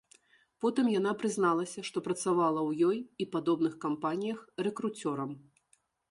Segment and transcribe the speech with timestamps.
[0.63, 4.39] Потым яна прызналася, што працавала ў ёй і падобных кампаніях
[4.69, 5.31] рэкруцёрам.